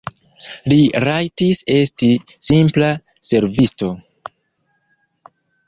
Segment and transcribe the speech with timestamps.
[0.71, 0.77] Li
[1.07, 2.09] rajtis esti
[2.49, 2.89] simpla
[3.33, 3.93] servisto.